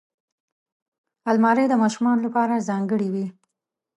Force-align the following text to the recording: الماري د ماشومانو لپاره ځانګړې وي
الماري 1.29 1.65
د 1.69 1.73
ماشومانو 1.83 2.21
لپاره 2.27 2.63
ځانګړې 2.69 3.07
وي 3.13 3.25